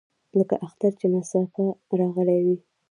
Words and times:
لکه 0.37 0.55
اختر 0.65 0.91
چې 0.99 1.05
ناڅاپه 1.13 1.65
راغلی 1.99 2.39
وي. 2.45 2.57